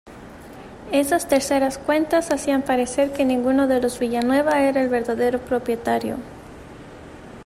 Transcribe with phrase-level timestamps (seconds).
[0.91, 6.17] Esas terceras cuentas hacían parecer que ninguno de los Villanueva era el verdadero propietario.